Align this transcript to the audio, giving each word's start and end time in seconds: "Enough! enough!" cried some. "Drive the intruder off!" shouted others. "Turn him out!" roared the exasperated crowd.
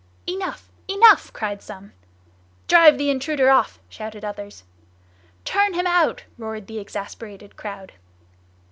"Enough! 0.25 0.67
enough!" 0.87 1.31
cried 1.31 1.61
some. 1.61 1.93
"Drive 2.67 2.97
the 2.97 3.11
intruder 3.11 3.51
off!" 3.51 3.77
shouted 3.87 4.25
others. 4.25 4.63
"Turn 5.45 5.75
him 5.75 5.85
out!" 5.85 6.23
roared 6.39 6.65
the 6.65 6.79
exasperated 6.79 7.55
crowd. 7.55 7.91